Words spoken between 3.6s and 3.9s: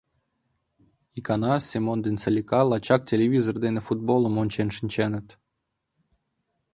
дене